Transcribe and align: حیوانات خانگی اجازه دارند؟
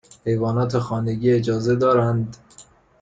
حیوانات 0.25 0.79
خانگی 0.79 1.31
اجازه 1.31 1.75
دارند؟ 1.75 2.37